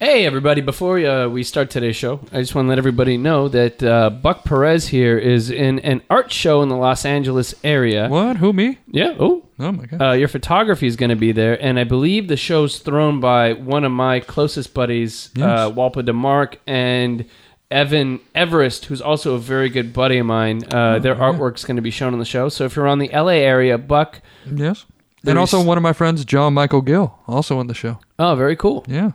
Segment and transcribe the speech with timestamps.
[0.00, 0.60] Hey, everybody.
[0.60, 4.10] Before uh, we start today's show, I just want to let everybody know that uh,
[4.10, 8.08] Buck Perez here is in an art show in the Los Angeles area.
[8.08, 8.36] What?
[8.36, 8.78] Who, me?
[8.86, 9.16] Yeah.
[9.18, 9.44] Oh.
[9.58, 10.00] Oh, my God.
[10.00, 13.54] Uh, your photography is going to be there, and I believe the show's thrown by
[13.54, 15.44] one of my closest buddies, Yes.
[15.44, 17.24] uh, Walpa DeMark, and
[17.68, 20.62] Evan Everest, who's also a very good buddy of mine.
[20.72, 22.48] Uh, their artwork's going to be shown on the show.
[22.48, 24.20] So if you're on the LA area, Buck.
[24.46, 24.86] yes.
[25.26, 27.98] And also one of my friends, John Michael Gill, also on the show.
[28.20, 28.84] Oh, very cool.
[28.86, 29.10] Yeah.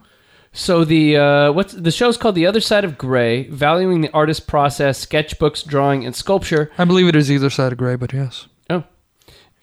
[0.55, 4.45] So the uh, what's the show's called The Other Side of Gray, valuing the artist
[4.47, 6.71] process, sketchbooks, drawing, and sculpture.
[6.77, 8.47] I believe it is either side of gray, but yes.
[8.69, 8.83] Oh.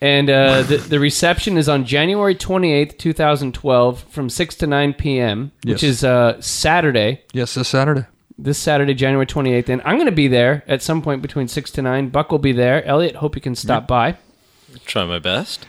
[0.01, 5.53] And uh, the, the reception is on January 28th, 2012, from 6 to 9 p.m.,
[5.65, 5.91] which Yes.
[5.99, 8.07] is uh, Saturday, Yes, this Saturday.
[8.37, 9.69] this Saturday, January 28th.
[9.69, 12.09] And I'm going to be there at some point between 6 to 9.
[12.09, 12.85] Buck will be there.
[12.85, 14.17] Elliot, hope you can stop by.
[14.87, 15.67] Try my best.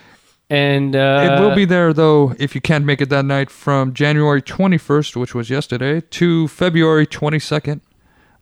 [0.52, 3.94] And uh, it will be there, though, if you can't make it that night, from
[3.94, 7.80] January 21st, which was yesterday, to February 22nd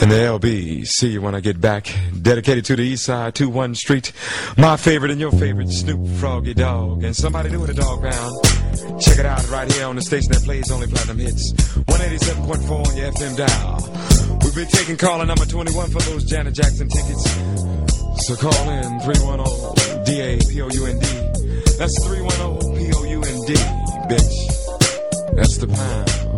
[0.00, 0.84] and the LB.
[0.86, 1.94] See you when I get back.
[2.20, 4.12] Dedicated to the east side, 2 1 Street.
[4.56, 7.04] My favorite and your favorite, Snoop Doggy Dogg.
[7.04, 9.00] And somebody new with a dog pound.
[9.00, 11.52] Check it out right here on the station that plays only platinum hits.
[11.52, 14.38] 187.4 on your FM dial.
[14.42, 17.30] We've been taking caller number 21 for those Janet Jackson tickets.
[18.26, 21.06] So call in 310 D-A-P-O-U-N-D.
[21.78, 23.54] That's 310 P-O-U-N-D,
[24.10, 25.36] bitch.
[25.36, 26.31] That's the pound.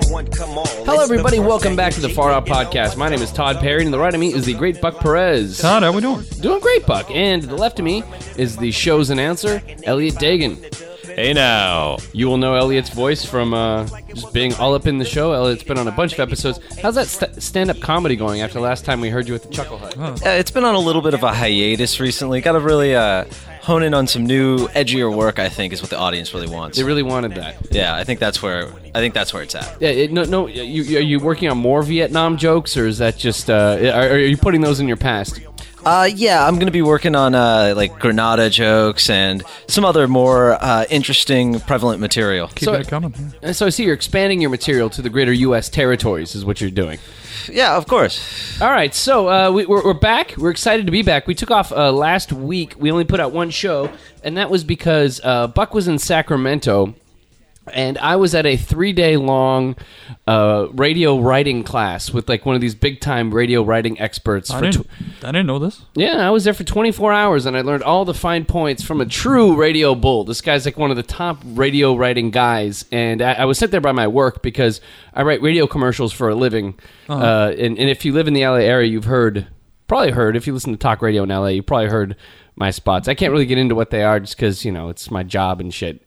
[0.00, 0.66] Come one, come all.
[0.66, 1.38] Hello, everybody.
[1.38, 2.96] Welcome back to the Far Out Podcast.
[2.96, 4.98] My name is Todd Perry, and to the right of me is the great Buck
[5.00, 5.58] Perez.
[5.58, 6.22] Todd, how are we doing?
[6.40, 7.10] Doing great, Buck.
[7.10, 8.02] And to the left of me
[8.38, 10.64] is the show's announcer, Elliot Dagan.
[11.04, 11.98] Hey now.
[12.14, 15.34] You will know Elliot's voice from uh, just being all up in the show.
[15.34, 16.58] Elliot's been on a bunch of episodes.
[16.80, 19.50] How's that st- stand-up comedy going after the last time we heard you at the
[19.50, 19.98] Chuckle Hut?
[19.98, 22.40] Uh, it's been on a little bit of a hiatus recently.
[22.40, 23.26] Got a really uh,
[23.62, 25.38] hone in on some new, edgier work.
[25.38, 26.76] I think is what the audience really wants.
[26.76, 27.56] They really wanted that.
[27.70, 29.80] yeah, I think that's where I think that's where it's at.
[29.80, 30.46] Yeah, it, no, no.
[30.46, 33.48] You, are you working on more Vietnam jokes, or is that just?
[33.50, 35.40] Uh, are, are you putting those in your past?
[35.84, 40.52] Uh, yeah, I'm gonna be working on uh, like Grenada jokes and some other more
[40.62, 42.46] uh, interesting, prevalent material.
[42.48, 43.14] Keep So- it coming.
[43.42, 43.50] yeah.
[43.50, 45.68] So I see you're expanding your material to the greater U.S.
[45.68, 46.98] territories, is what you're doing.
[47.48, 48.60] Yeah, of course.
[48.60, 50.34] All right, so uh, we, we're, we're back.
[50.36, 51.26] We're excited to be back.
[51.26, 52.74] We took off uh, last week.
[52.78, 53.90] We only put out one show,
[54.22, 56.94] and that was because uh, Buck was in Sacramento,
[57.72, 59.76] and I was at a three day long
[60.26, 64.50] uh, radio writing class with like one of these big time radio writing experts.
[64.50, 65.82] I for didn't, tw- I didn't know this.
[65.94, 69.00] yeah, I was there for 24 hours and I learned all the fine points from
[69.00, 70.24] a true radio bull.
[70.24, 72.84] This guy's like one of the top radio writing guys.
[72.90, 74.80] And I, I was sent there by my work because
[75.14, 76.78] I write radio commercials for a living.
[77.08, 79.46] uh and, and if you live in the LA area, you've heard,
[79.86, 82.16] probably heard, if you listen to talk radio in LA, you probably heard
[82.56, 83.08] my spots.
[83.08, 85.60] I can't really get into what they are just because, you know, it's my job
[85.60, 86.04] and shit.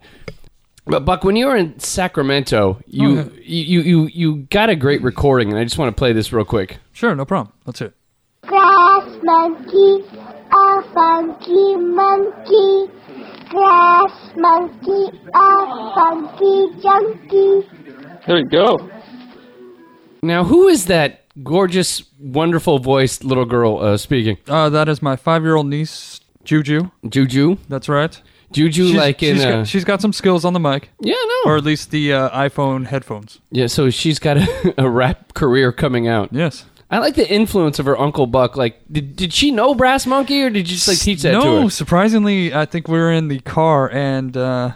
[0.87, 4.75] But Buck, when you were in Sacramento, you, Oh, you, you, you, you got a
[4.75, 6.77] great recording, and I just want to play this real quick.
[6.93, 7.53] Sure, no problem.
[7.65, 7.93] Let's hear it.
[8.47, 10.05] Grass monkey,
[10.51, 12.91] a funky monkey.
[13.49, 17.67] Grass monkey, a funky junkie.
[18.27, 18.89] There you go.
[20.21, 24.37] Now, who is that gorgeous, wonderful voiced little girl uh, speaking?
[24.47, 26.91] Uh, that is my five-year-old niece, Juju.
[27.09, 27.57] Juju?
[27.69, 28.21] That's right.
[28.55, 29.35] Juju, She's, like in.
[29.35, 31.51] she's got, she's got some skills on the mic, yeah, no.
[31.51, 33.39] or at least the uh, iPhone headphones.
[33.51, 36.29] yeah, so she's got a, a rap career coming out.
[36.31, 36.65] Yes.
[36.89, 38.55] I like the influence of her Uncle Buck.
[38.55, 41.41] Like, did, did she know Brass Monkey, or did you just like teach that no,
[41.41, 41.59] to her?
[41.61, 44.71] No, surprisingly, I think we were in the car and uh,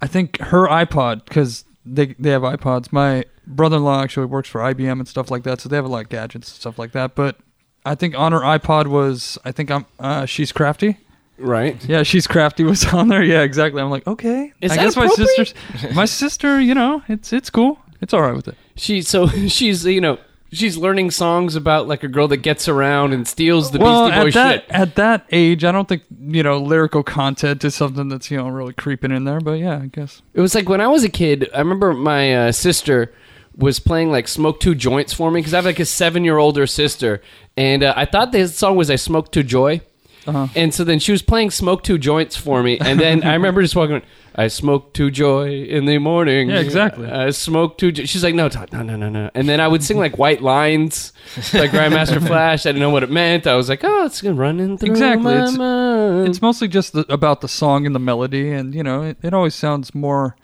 [0.00, 2.92] I think her iPod because they they have iPods.
[2.92, 6.04] My brother-in-law actually works for IBM and stuff like that, so they have a lot
[6.04, 7.14] of gadgets and stuff like that.
[7.14, 7.36] But
[7.84, 10.98] I think on her iPod was I think I'm uh, she's crafty.
[11.38, 11.82] Right.
[11.88, 13.22] Yeah, she's crafty was on there.
[13.22, 13.80] Yeah, exactly.
[13.82, 14.52] I'm like, okay.
[14.60, 15.28] Is I that guess my appropriate?
[15.28, 16.60] sister's my sister.
[16.60, 17.78] You know, it's it's cool.
[18.00, 18.56] It's all right with it.
[18.76, 20.18] She so she's you know
[20.52, 24.20] she's learning songs about like a girl that gets around and steals the well, Beastie
[24.20, 24.70] Boy at that shit.
[24.70, 28.48] at that age, I don't think you know lyrical content is something that's you know
[28.48, 29.40] really creeping in there.
[29.40, 30.22] But yeah, I guess.
[30.34, 31.48] It was like when I was a kid.
[31.54, 33.12] I remember my uh, sister
[33.56, 36.66] was playing like "Smoke Two Joints" for me because I have like a seven-year older
[36.66, 37.20] sister,
[37.56, 39.80] and uh, I thought the song was "I Smoke Two Joy."
[40.26, 40.46] Uh-huh.
[40.54, 43.60] And so then she was playing "Smoke Two Joints" for me, and then I remember
[43.62, 44.02] just walking.
[44.34, 46.48] I smoke two joy in the morning.
[46.48, 47.06] Yeah, exactly.
[47.06, 47.92] I smoke two.
[47.92, 48.04] Jo-.
[48.06, 49.30] She's like, no, Todd, no, no, no, no.
[49.34, 51.12] And then I would sing like white lines,
[51.52, 52.64] like Grandmaster Flash.
[52.64, 53.46] I didn't know what it meant.
[53.46, 56.28] I was like, oh, it's going running through Exactly, my it's- mind.
[56.28, 59.34] It's mostly just the, about the song and the melody, and you know, it, it
[59.34, 60.34] always sounds more,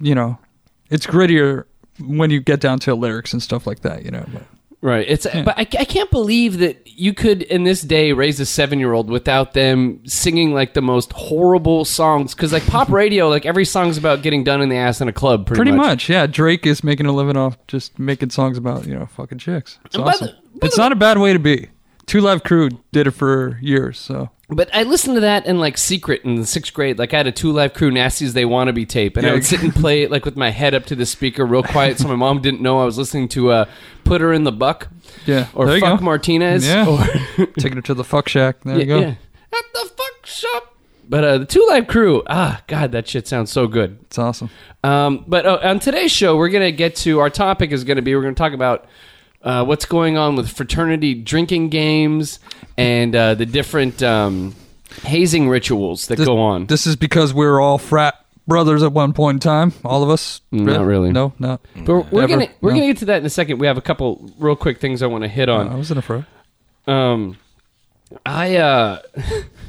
[0.00, 0.38] you know,
[0.90, 1.66] it's grittier
[2.00, 4.04] when you get down to lyrics and stuff like that.
[4.04, 4.42] You know, but
[4.86, 5.04] Right.
[5.08, 8.78] It's but I, I can't believe that you could in this day raise a seven
[8.78, 13.44] year old without them singing like the most horrible songs because like pop radio like
[13.44, 16.08] every song's about getting done in the ass in a club pretty, pretty much.
[16.08, 16.26] yeah.
[16.28, 19.80] Drake is making a living off just making songs about you know fucking chicks.
[19.86, 20.28] It's awesome.
[20.28, 21.68] the- it's the- not a bad way to be.
[22.06, 25.76] Two Live Crew did it for years, so But I listened to that in like
[25.76, 26.98] secret in the sixth grade.
[26.98, 29.32] Like I had a Two Live Crew Nasty As They Wanna Be tape, and I
[29.32, 31.98] would sit and play it like with my head up to the speaker, real quiet,
[31.98, 33.64] so my mom didn't know I was listening to uh,
[34.04, 34.88] "Put Her in the Buck"
[35.26, 35.48] yeah.
[35.54, 36.00] or there "Fuck.
[36.00, 36.86] Martinez" Yeah.
[36.88, 38.60] or Taking it to the fuck shack.
[38.62, 38.98] There you go.
[39.00, 39.14] yeah.
[39.52, 40.74] at the fuck shop.
[41.08, 43.98] But uh, the Two Live Crew, ah, God, that shit sounds so good.
[44.02, 44.50] It's awesome.
[44.82, 47.96] Um, but uh, on today's show, we're going to get to our topic is going
[47.96, 48.86] to be we're going to talk about
[49.46, 52.38] uh, what's going on with fraternity drinking games
[52.76, 54.54] and uh, the different um,
[55.04, 56.66] hazing rituals that This, go on.
[56.66, 58.14] This is because we're all frat
[58.46, 59.72] brothers at one point in time.
[59.84, 60.40] All of us.
[60.52, 61.10] Not really.
[61.12, 61.60] No, not.
[61.74, 62.28] but we're Never.
[62.28, 62.76] gonna we're No.
[62.80, 63.58] gonna get to that in a second.
[63.58, 65.68] We have a couple real quick things I want to hit on.
[65.68, 66.24] I was in a frat.
[66.86, 67.38] Um,
[68.24, 69.00] I uh,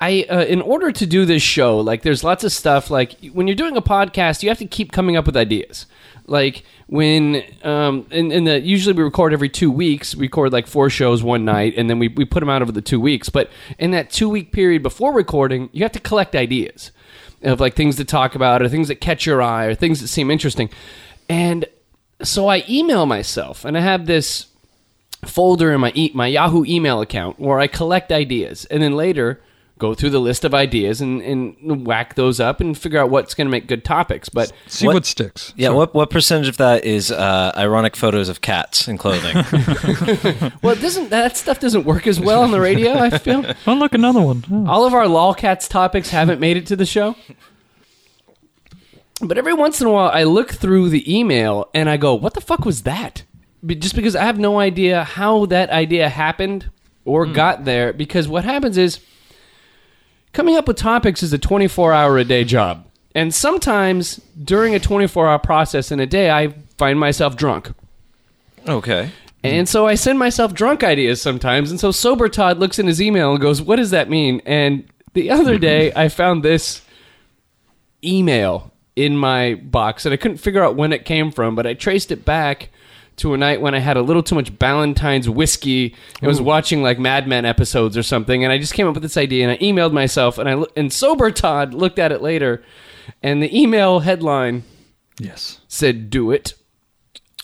[0.00, 2.90] I uh, in order to do this show, like, there's lots of stuff.
[2.90, 5.86] Like when you're doing a podcast, you have to keep coming up with ideas.
[6.26, 10.14] Like when um, in, in the usually we record every two weeks.
[10.14, 12.72] We record like four shows one night, and then we we put them out over
[12.72, 13.28] the two weeks.
[13.28, 16.92] But in that two week period before recording, you have to collect ideas
[17.42, 20.08] of like things to talk about, or things that catch your eye, or things that
[20.08, 20.70] seem interesting.
[21.28, 21.66] And
[22.22, 24.46] so I email myself, and I have this
[25.26, 29.40] folder in my e- my Yahoo email account where I collect ideas, and then later
[29.80, 33.34] go through the list of ideas and, and whack those up and figure out what's
[33.34, 34.28] going to make good topics.
[34.28, 35.52] But See What- what, sticks.
[35.56, 39.34] Yeah, what what percentage of that is uh, ironic photos of cats in clothing?
[40.62, 42.92] well, doesn't that stuff doesn't work as well on the radio?
[42.98, 44.44] I feel Oh, look, another one.
[44.50, 44.66] Oh.
[44.68, 47.16] all of our lolcats topics haven't made it to the show.
[49.22, 52.34] But every once in a while, I look through the email and I go, "What
[52.34, 53.24] the fuck was that?"
[53.66, 56.70] Just because I have no idea how that idea happened
[57.04, 57.92] or got there.
[57.92, 59.00] Because what happens is
[60.32, 62.86] coming up with topics is a 24 hour a day job.
[63.14, 67.72] And sometimes during a 24 hour process in a day, I find myself drunk.
[68.66, 69.10] okay.
[69.42, 71.70] And so I send myself drunk ideas sometimes.
[71.70, 74.42] And so Sober Todd looks in his email and goes, What does that mean?
[74.44, 74.84] And
[75.14, 76.82] the other day, I found this
[78.04, 81.72] email in my box and I couldn't figure out when it came from, but I
[81.72, 82.68] traced it back
[83.20, 85.94] to a night when I had a little too much Ballantine's whiskey.
[86.22, 89.02] I was watching like Mad Men episodes or something, and I just came up with
[89.02, 90.38] this idea and I emailed myself.
[90.38, 92.62] And I lo- and Sober Todd looked at it later,
[93.22, 94.64] and the email headline
[95.18, 95.60] Yes.
[95.68, 96.54] said, "Do it."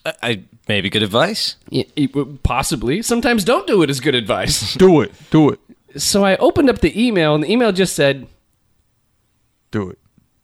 [0.04, 1.56] I, I maybe good advice.
[1.70, 2.08] Y- y-
[2.42, 3.02] Possibly.
[3.02, 4.74] Sometimes don't do it is good advice.
[4.78, 5.12] Do it.
[5.30, 5.60] Do it.
[5.96, 8.26] So I opened up the email, and the email just said,
[9.70, 9.98] Do it.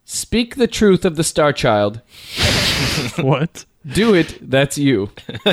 [0.04, 2.00] "Speak the truth of the Star Child.
[3.20, 3.64] what?
[3.86, 4.38] Do it.
[4.40, 5.10] That's you."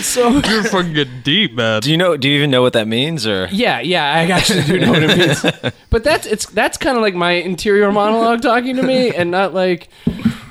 [0.00, 1.80] so You're fucking getting deep, man.
[1.82, 2.16] Do you know?
[2.16, 3.26] Do you even know what that means?
[3.26, 5.74] Or yeah, yeah, I actually do know what it means.
[5.90, 9.54] But that's it's that's kind of like my interior monologue talking to me, and not
[9.54, 9.88] like.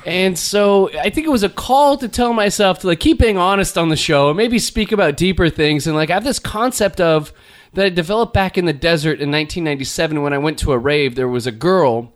[0.04, 3.38] And so I think it was a call to tell myself to like keep being
[3.38, 5.86] honest on the show and maybe speak about deeper things.
[5.86, 7.32] And like I have this concept of
[7.74, 11.16] that I developed back in the desert in 1997 when I went to a rave.
[11.16, 12.12] There was a girl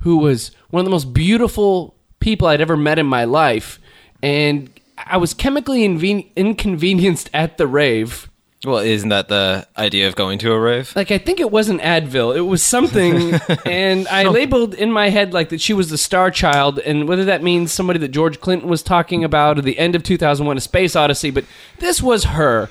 [0.00, 1.95] who was one of the most beautiful
[2.26, 3.78] people I'd ever met in my life,
[4.20, 4.68] and
[4.98, 8.28] I was chemically inven- inconvenienced at the rave.
[8.64, 10.92] well, isn't that the idea of going to a rave?
[10.96, 15.32] Like I think it wasn't Advil, it was something, and I labeled in my head
[15.32, 18.68] like that she was the star child, and whether that means somebody that George Clinton
[18.68, 21.44] was talking about, or the end of 2001: A Space Odyssey, but
[21.78, 22.68] this was her,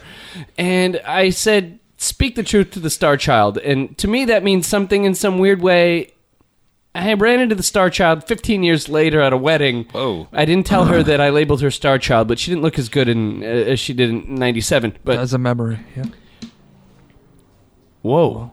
[0.57, 4.67] and I said, "Speak the truth to the star child," and to me that means
[4.67, 6.11] something in some weird way.
[6.95, 9.85] I ran into the Star Child 15 years later at a wedding.
[9.93, 10.27] Oh.
[10.31, 12.87] I didn't tell her that I labeled her Star Child, but she didn't look as
[12.87, 14.97] good in uh, as she did in '97.
[15.03, 16.05] But As a memory, yeah.
[18.01, 18.51] whoa.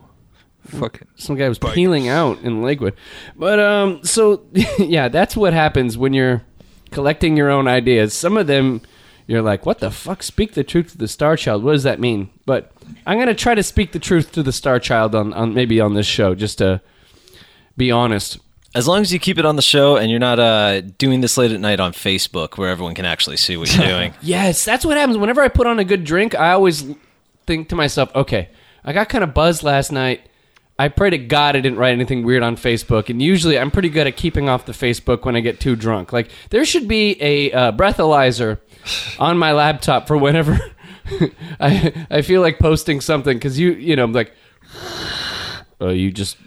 [0.65, 1.07] Fucking.
[1.15, 2.95] some guy was peeling out in Lakewood.
[3.35, 4.45] But um, so
[4.77, 6.41] yeah, that's what happens when you're
[6.91, 8.13] collecting your own ideas.
[8.13, 8.81] Some of them
[9.25, 10.21] you're like, "What the fuck?
[10.21, 12.29] Speak the truth to the Star Child." What does that mean?
[12.45, 12.71] But
[13.05, 15.93] I'm gonna try to speak the truth to the Star Child on, on maybe on
[15.93, 16.81] this show, just to
[17.77, 18.39] be honest.
[18.75, 21.37] As long as you keep it on the show and you're not uh, doing this
[21.37, 24.13] late at night on Facebook where everyone can actually see what you're doing.
[24.21, 25.17] Yes, that's what happens.
[25.17, 26.83] Whenever I put on a good drink, I always
[27.45, 28.49] think to myself, okay,
[28.83, 30.27] I got kind of buzzed last night.
[30.77, 33.09] I pray to God I didn't write anything weird on Facebook.
[33.09, 36.11] And usually I'm pretty good at keeping off the Facebook when I get too drunk.
[36.11, 38.59] Like, there should be a uh, breathalyzer
[39.19, 40.59] on my laptop for whenever
[41.59, 43.37] I, I feel like posting something.
[43.37, 44.33] Because you, you know, like,
[45.79, 46.37] oh, you just.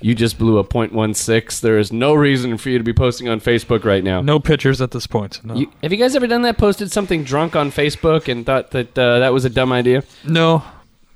[0.00, 1.60] You just blew a .16.
[1.60, 4.22] There is no reason for you to be posting on Facebook right now.
[4.22, 5.44] No pictures at this point.
[5.44, 5.54] No.
[5.54, 6.56] You, have you guys ever done that?
[6.56, 10.02] Posted something drunk on Facebook and thought that uh, that was a dumb idea?
[10.24, 10.62] no.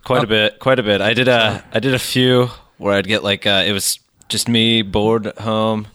[0.05, 1.01] Quite a bit, quite a bit.
[1.01, 4.51] I did a, I did a few where I'd get like, uh, it was just
[4.51, 5.87] me bored at home,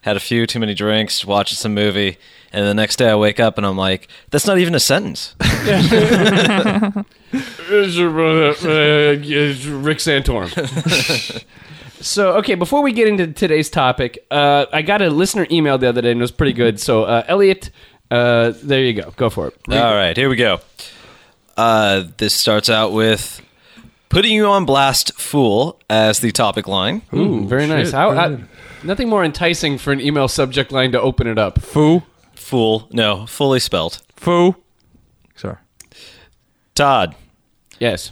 [0.00, 2.16] had a few too many drinks, watching some movie,
[2.50, 5.34] and the next day I wake up and I'm like, that's not even a sentence.
[9.66, 11.44] Rick Santorum.
[12.00, 15.88] so, okay, before we get into today's topic, uh, I got a listener email the
[15.88, 16.78] other day and it was pretty good.
[16.80, 17.70] So, uh, Elliot,
[18.10, 19.12] uh, there you go.
[19.16, 19.54] Go for it.
[19.70, 20.60] All right, here we go.
[21.56, 23.40] Uh, this starts out with
[24.08, 27.02] putting you on blast, fool, as the topic line.
[27.12, 27.88] Ooh, very nice.
[27.88, 28.48] shit, How, very I- good.
[28.84, 31.60] nothing more enticing for an email subject line to open it up.
[31.60, 32.02] Foo.
[32.34, 34.00] Fool, no, fully spelt.
[34.16, 34.54] Foo.
[35.34, 35.56] Sorry.
[36.74, 37.14] Todd,
[37.78, 38.10] Yes.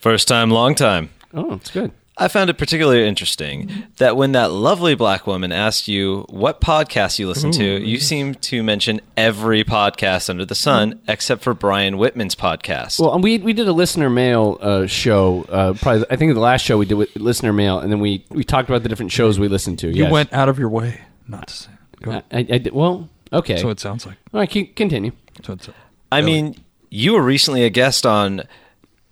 [0.00, 1.10] first time, long time.
[1.34, 1.90] Oh, it's good.
[2.18, 7.18] I found it particularly interesting that when that lovely black woman asked you what podcast
[7.18, 11.98] you listen to, you seem to mention every podcast under the sun except for Brian
[11.98, 12.98] Whitman's podcast.
[12.98, 15.44] Well, we we did a listener mail uh, show.
[15.50, 18.24] Uh, probably, I think the last show we did with listener mail, and then we
[18.30, 19.88] we talked about the different shows we listened to.
[19.88, 20.12] You yes.
[20.12, 21.70] went out of your way not to say.
[22.00, 22.24] Go I, ahead.
[22.32, 22.72] I, I did.
[22.72, 23.58] Well, okay.
[23.58, 24.16] So it sounds like.
[24.32, 25.12] All right, keep- continue.
[25.44, 25.68] So it's,
[26.10, 26.56] I mean,
[26.88, 28.42] you were recently a guest on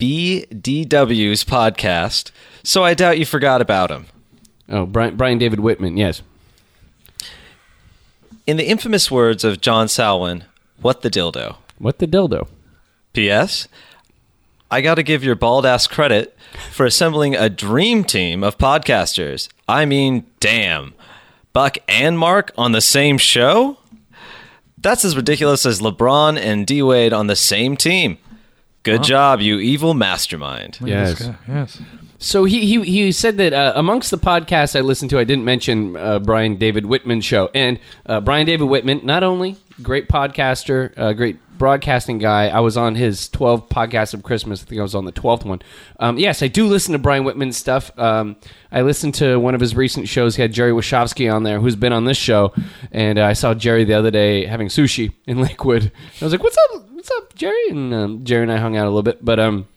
[0.04, 2.30] BDW's podcast,
[2.62, 4.04] so I doubt you forgot about him.
[4.68, 5.96] Oh, Brian, Brian David Whitman.
[5.96, 6.20] Yes.
[8.46, 10.42] In the infamous words of John Salwin,
[10.82, 11.56] what the dildo?
[11.78, 12.48] What the dildo?
[13.14, 13.66] P.S.
[14.70, 16.36] I got to give your bald ass credit
[16.70, 19.48] for assembling a dream team of podcasters.
[19.66, 20.92] I mean, damn.
[21.54, 23.78] Buck and Mark on the same show?
[24.76, 28.18] That's as ridiculous as LeBron and D Wade on the same team.
[28.84, 30.78] Good job, you evil mastermind.
[30.80, 31.30] look Yes.
[31.48, 31.80] Yes.
[32.18, 35.44] So he he, he said that uh, amongst the podcasts I listened to, I didn't
[35.44, 37.50] mention uh, Brian David Whitman's show.
[37.54, 42.48] And uh, Brian David Whitman, not only great podcaster, uh, great broadcasting guy.
[42.48, 44.62] I was on his 12 podcasts of Christmas.
[44.62, 45.62] I think I was on the 12th one.
[46.00, 47.96] Um, yes, I do listen to Brian Whitman's stuff.
[47.98, 48.36] Um,
[48.72, 50.36] I listened to one of his recent shows.
[50.36, 52.52] He had Jerry Wachowski on there, who's been on this show.
[52.90, 55.92] And uh, I saw Jerry the other day having sushi in Lakewood.
[56.20, 56.93] I was like, "What's up?
[57.04, 59.68] What's up, Jerry?" And um, Jerry and I hung out a little bit, but um.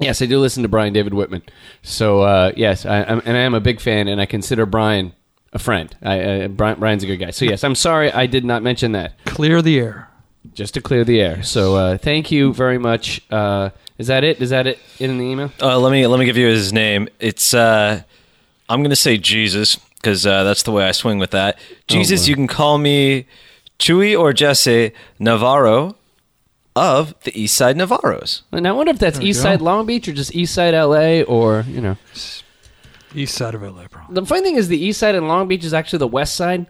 [0.00, 1.42] Yes, I do listen to Brian David Whitman.
[1.82, 5.12] So uh, yes, I, I'm, and I am a big fan, and I consider Brian
[5.52, 5.94] a friend.
[6.02, 7.30] I, uh, Brian, Brian's a good guy.
[7.30, 10.08] So yes, I'm sorry I did not mention that, Clear the air.
[10.54, 11.44] just to clear the air.
[11.44, 13.22] So uh, thank you very much.
[13.30, 14.42] Uh, is that it?
[14.42, 15.52] Is that it in the email?
[15.60, 17.08] Uh, let me let me give you his name.
[17.20, 18.02] It's uh,
[18.68, 21.60] I'm going to say Jesus because uh, that's the way I swing with that.
[21.86, 23.26] Jesus, you can call me
[23.78, 25.94] Chewy or Jesse Navarro
[26.74, 28.42] of the East Side Navarros.
[28.52, 29.50] And I wonder if that's There we East go.
[29.50, 31.96] Side Long Beach or just East Side LA or you know.
[33.14, 34.14] East side of LA, probably.
[34.14, 36.66] The funny thing is, the East Side and Long Beach is actually the West Side.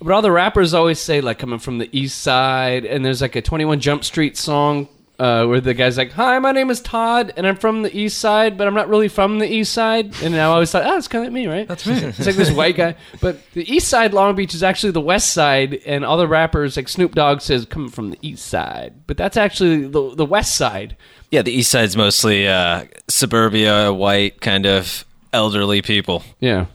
[0.00, 3.36] But all the rappers always say like coming from the East Side, and there's like
[3.36, 6.80] a Twenty One Jump Street song uh, where the guy's like, "Hi, my name is
[6.80, 10.14] Todd, and I'm from the East Side, but I'm not really from the East Side."
[10.22, 11.94] And now I always thought, "Oh, it's kind of like me, right?" That's me.
[11.94, 15.32] It's like this white guy, but the East Side Long Beach is actually the West
[15.32, 19.16] Side, and all the rappers like Snoop Dogg says coming from the East Side, but
[19.16, 20.96] that's actually the the West Side.
[21.30, 26.22] Yeah, the East Side's mostly uh, suburbia, white, kind of elderly people.
[26.40, 26.66] Yeah.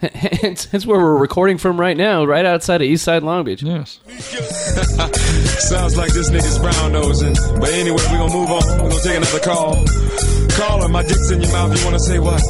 [0.14, 3.62] Hence, hence where we're recording from right now, right outside of East Side Long Beach.
[3.62, 4.00] Yes.
[5.68, 7.34] Sounds like this nigga's brown nosing.
[7.60, 8.62] But anyway, we're gonna move on.
[8.82, 9.84] We're gonna take another call.
[10.56, 11.78] Caller, my dick's in your mouth.
[11.78, 12.40] You wanna say what?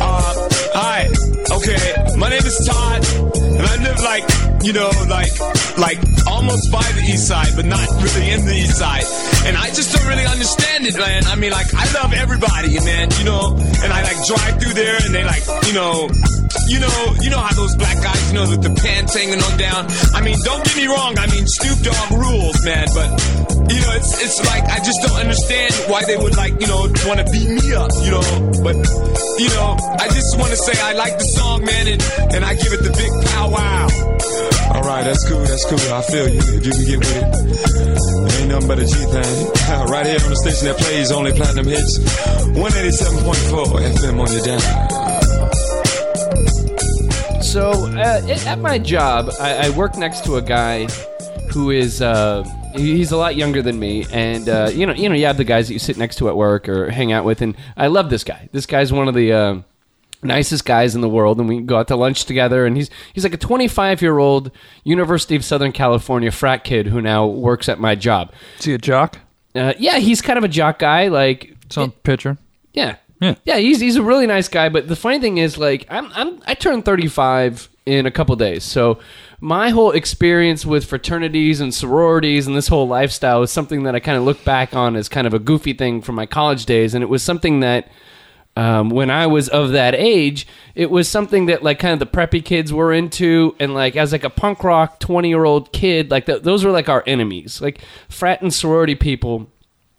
[0.00, 1.08] Uh, hi.
[1.52, 3.04] Okay, my name is Todd,
[3.56, 4.24] and I live like,
[4.64, 5.32] you know, like,
[5.78, 9.04] like almost by the east side, but not really in the east side.
[9.46, 11.24] And I just don't really understand it, man.
[11.26, 14.96] I mean, like, I love everybody, man, you know, and I like drive through there,
[15.04, 16.08] and they like, you know,
[16.68, 19.54] you know, you know how those black guys, you know, with the pants hanging on
[19.58, 19.86] down.
[20.14, 21.18] I mean, don't get me wrong.
[21.18, 22.86] I mean, Snoop Dogg rules, man.
[22.94, 23.08] But
[23.70, 26.88] you know, it's it's like I just don't understand why they would like, you know,
[27.06, 28.26] want to beat me up, you know.
[28.62, 28.76] But
[29.38, 32.00] you know, I just want to say I like the song, man, and
[32.34, 33.88] and I give it the big pow wow.
[34.74, 35.44] All right, that's cool.
[35.44, 35.78] That's cool.
[35.92, 36.40] I feel you.
[36.40, 39.30] If you can get with it, ain't nothing but a G thing.
[39.92, 41.98] right here on the station that plays only platinum hits.
[41.98, 45.13] 187.4 FM on your dial.
[47.54, 50.86] So uh, at my job, I, I work next to a guy
[51.52, 52.42] who is uh,
[52.74, 55.44] he's a lot younger than me, and uh, you know, you know, you have the
[55.44, 58.10] guys that you sit next to at work or hang out with, and I love
[58.10, 58.48] this guy.
[58.50, 59.60] This guy's one of the uh,
[60.20, 62.66] nicest guys in the world, and we go out to lunch together.
[62.66, 64.50] And he's he's like a 25 year old
[64.82, 68.32] University of Southern California frat kid who now works at my job.
[68.58, 69.20] Is he a jock?
[69.54, 72.36] Uh, yeah, he's kind of a jock guy, like Some pitcher.
[72.72, 72.96] yeah.
[73.24, 73.34] Yeah.
[73.44, 76.40] Yeah, he's he's a really nice guy, but the funny thing is like I'm I'm
[76.46, 78.64] I turned 35 in a couple days.
[78.64, 78.98] So
[79.40, 84.00] my whole experience with fraternities and sororities and this whole lifestyle is something that I
[84.00, 86.94] kind of look back on as kind of a goofy thing from my college days
[86.94, 87.88] and it was something that
[88.56, 92.06] um, when I was of that age, it was something that like kind of the
[92.06, 96.10] preppy kids were into, and like as like a punk rock twenty year old kid,
[96.12, 97.60] like th- those were like our enemies.
[97.60, 99.50] Like frat and sorority people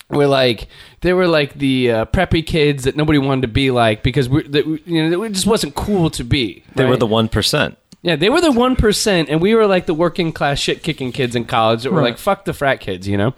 [0.10, 0.68] were like
[1.02, 4.44] they were like the uh, preppy kids that nobody wanted to be like because we
[4.50, 6.64] that, we- you know it just wasn't cool to be.
[6.76, 7.00] They were right?
[7.00, 7.78] the one percent.
[8.04, 11.12] yeah they were the one percent, and we were like the working class shit kicking
[11.12, 12.12] kids in college that were Right.
[12.12, 13.34] like fuck the frat kids, you know.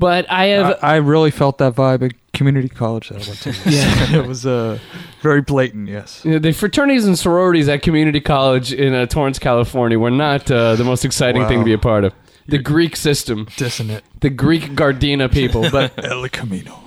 [0.00, 3.40] But I have I, I really felt that vibe at community college that I went
[3.42, 3.70] to.
[3.70, 4.78] Yeah, it was uh,
[5.22, 5.88] very blatant.
[5.88, 6.24] Yes.
[6.24, 10.74] Yeah, the fraternities and sororities at community college in uh, Torrance, California, were not uh,
[10.74, 12.12] the most exciting thing to be a part of.
[12.46, 14.02] The Greek system, Dissonant.
[14.20, 15.70] the Greek Gardena people.
[15.70, 16.78] But El Camino.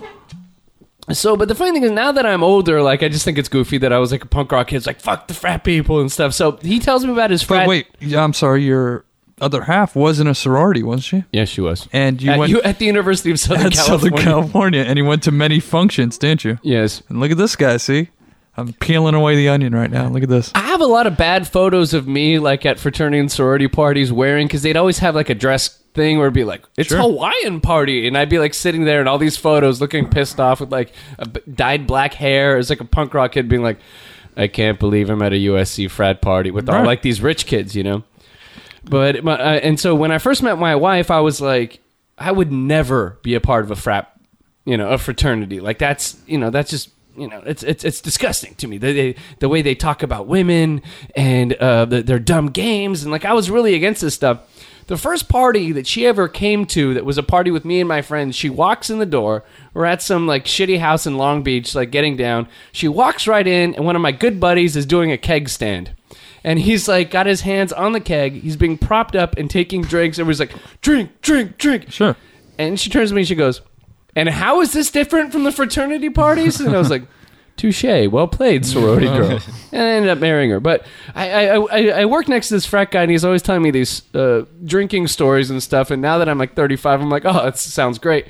[1.12, 3.50] so, but the funny thing is, now that I'm older, like I just think it's
[3.50, 6.00] goofy that I was like a punk rock kid, it's like fuck the frat people
[6.00, 6.34] and stuff.
[6.34, 7.62] So he tells me about his frat.
[7.66, 8.64] But wait, yeah, I'm sorry.
[8.64, 9.06] Your
[9.42, 11.24] other half was in a sorority, wasn't she?
[11.34, 11.88] yes, she was.
[11.92, 14.10] And you at, went you- at the University of Southern at California.
[14.10, 16.60] Southern California, and you went to many functions, didn't you?
[16.62, 17.04] Yes.
[17.10, 17.78] And look at this guy.
[17.78, 18.10] See,
[18.56, 20.08] I'm peeling away the onion right now.
[20.10, 20.52] Look at this.
[20.54, 24.12] I have a lot of bad photos of me, like at fraternity and sorority parties,
[24.14, 27.00] wearing because they'd always have like a dress thing where it'd be like it's Sure.
[27.00, 30.60] Hawaiian party, and I'd be like sitting there in all these photos, looking pissed off
[30.60, 32.58] with like a b- dyed black hair.
[32.60, 33.80] It's like a punk rock kid being like,
[34.38, 36.86] "I can't believe I'm at a USC frat party with all Right.
[36.86, 38.04] like these rich kids," you know.
[38.86, 41.80] But my, uh, and so when I first met my wife, I was like,
[42.20, 44.12] I would never be a part of a frat,
[44.66, 45.60] you know, a fraternity.
[45.60, 48.78] Like that's you know that's just you know it's it's it's disgusting to me.
[48.78, 50.82] They, they, the way they talk about women
[51.16, 54.40] and uh, the, their dumb games and like I was really against this stuff.
[54.88, 57.88] The first party that she ever came to that was a party with me and
[57.88, 59.46] my friends, she walks in the door.
[59.74, 62.50] We're at some like shitty house in Long Beach, like getting down.
[62.74, 65.92] She walks right in, and one of my good buddies is doing a keg stand
[66.44, 68.42] and he's like got his hands on the keg.
[68.42, 70.20] He's being propped up and taking drinks.
[70.20, 71.92] Everybody's like, drink, drink, drink.
[71.92, 72.16] Sure.
[72.58, 73.62] And she turns to me and she goes,
[74.16, 76.60] and how is this different from the fraternity parties?
[76.60, 77.04] And I was like,
[77.58, 79.40] touche, well played, sorority girl.
[79.72, 80.60] And I ended up marrying her.
[80.60, 83.64] But I, I, I, I work next to this frat guy and he's always telling
[83.64, 85.90] me these uh, drinking stories and stuff.
[85.90, 88.28] And now that I'm like 35, I'm like, oh, that sounds great.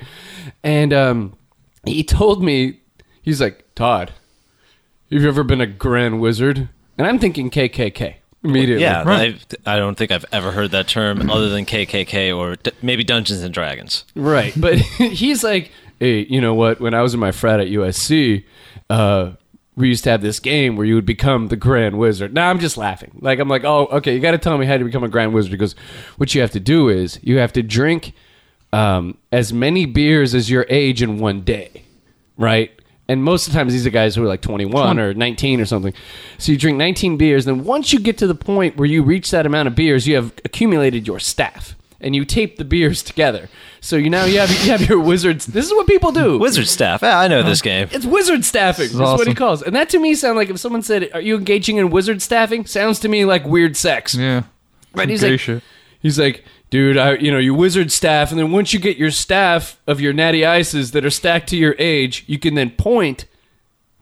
[0.62, 1.36] And um,
[1.84, 2.80] he told me,
[3.20, 4.12] he's like, Todd,
[5.10, 6.70] have you ever been a grand wizard?
[6.96, 8.82] And I'm thinking KKK immediately.
[8.82, 9.56] Yeah, Right.
[9.66, 13.02] I, I don't think I've ever heard that term other than KKK or d- maybe
[13.02, 14.04] Dungeons and Dragons.
[14.14, 14.52] Right.
[14.60, 16.80] But he's like, hey, you know what?
[16.80, 18.44] When I was in my frat at USC,
[18.90, 19.32] uh,
[19.76, 22.32] we used to have this game where you would become the Grand Wizard.
[22.32, 23.10] Now I'm just laughing.
[23.20, 25.34] Like I'm like, oh, okay, you got to tell me how to become a Grand
[25.34, 25.74] Wizard because
[26.16, 28.12] what you have to do is you have to drink
[28.72, 31.82] um, as many beers as your age in one day,
[32.36, 32.70] right?
[33.06, 35.66] And most of the times these are guys who are like 21 or 19 or
[35.66, 35.92] something.
[36.38, 37.44] So you drink 19 beers.
[37.44, 40.14] Then once you get to the point where you reach that amount of beers, you
[40.14, 43.48] have accumulated your staff and you tape the beers together.
[43.80, 45.46] So you now you have you have your wizards.
[45.46, 46.38] This is what people do.
[46.38, 47.02] Wizard staff.
[47.02, 47.86] Yeah, I know this uh-huh.
[47.86, 47.88] game.
[47.92, 48.88] It's wizard staffing.
[48.88, 49.34] That's what he awesome.
[49.34, 49.62] calls.
[49.62, 52.66] And that to me sounds like if someone said, "Are you engaging in wizard staffing?"
[52.66, 54.14] Sounds to me like weird sex.
[54.14, 54.44] Yeah.
[54.94, 55.08] Right?
[55.08, 55.62] He's like, shit.
[56.00, 59.12] he's like, dude, I, you know, you wizard staff, and then once you get your
[59.12, 63.26] staff of your natty ices that are stacked to your age, you can then point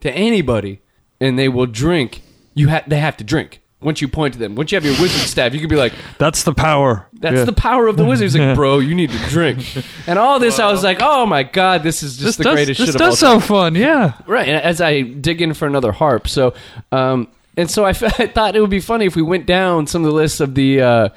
[0.01, 0.81] to anybody,
[1.21, 2.23] and they will drink.
[2.55, 3.61] You have they have to drink.
[3.83, 5.93] Once you point to them, once you have your wizard staff, you can be like,
[6.17, 7.09] That's the power.
[7.13, 7.45] "That's Yeah.
[7.45, 9.59] the power of the wizard." He's like, "Bro, you need to drink."
[10.07, 12.79] And all this, I was like, "Oh my god, this is just the does, greatest
[12.81, 13.75] this shit of all does time." sound fun.
[13.75, 14.15] Yeah.
[14.27, 16.55] Right, and as I dig in for another harp, so
[16.91, 19.87] um, and so I, f- I thought it would be funny if we went down
[19.87, 21.09] some of the lists of the uh,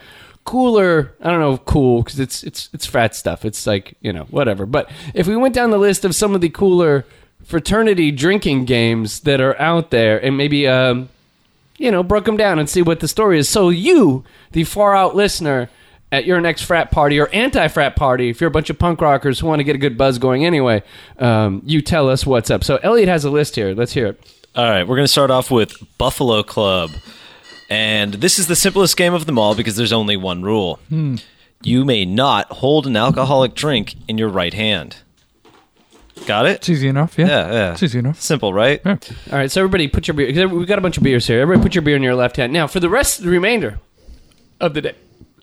[0.46, 1.14] cooler.
[1.22, 3.44] I don't know, cool because it's it's it's frat stuff.
[3.44, 4.66] It's like you know whatever.
[4.66, 7.06] But if we went down the list of some of the cooler
[7.44, 11.10] fraternity drinking games that are out there, and maybe um,
[11.78, 13.50] you know, broke them down and see what the story is.
[13.50, 15.70] So you, the far out listener,
[16.12, 19.02] at your next frat party or anti frat party, if you're a bunch of punk
[19.02, 20.84] rockers who want to get a good buzz going anyway,
[21.20, 22.64] um, you tell us what's up.
[22.64, 23.74] So Elliot has a list here.
[23.74, 24.34] Let's hear it.
[24.56, 26.92] All right, we're going to start off with Buffalo Club.
[27.70, 30.80] And this is the simplest game of them all because there's only one rule.
[30.90, 31.16] Hmm.
[31.64, 34.98] You may not hold an alcoholic drink in your right hand.
[36.28, 36.58] Got it?
[36.58, 37.18] It's easy enough.
[37.18, 37.28] Yeah.
[37.28, 37.72] Yeah, yeah.
[37.74, 38.22] It's easy enough.
[38.22, 38.82] Simple, right?
[38.86, 38.98] Yeah.
[39.32, 40.32] All right, so everybody put your beer.
[40.32, 41.40] 'cause We've got a bunch of beers here.
[41.42, 42.54] Everybody put your beer in your left hand.
[42.54, 43.80] Now, for the rest, the remainder
[44.62, 44.94] of the day,